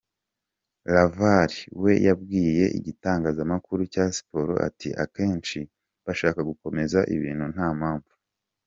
LaVar 0.93 1.51
we 1.81 1.93
yabwiye 2.07 2.65
igitangazamakuru 2.77 3.81
cya 3.93 4.05
siporo 4.15 4.53
ati 4.67 4.89
“Akenshi 5.03 5.59
bashaka 6.05 6.39
gukomeza 6.49 6.99
ibintu 7.15 7.45
nta 7.55 7.69
mpamvu. 7.79 8.11